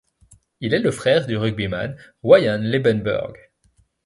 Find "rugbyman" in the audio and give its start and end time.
1.37-1.95